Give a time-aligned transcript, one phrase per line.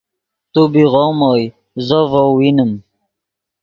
[0.53, 1.45] تو بی غوم اوئے
[1.87, 2.71] زو ڤؤ وینیم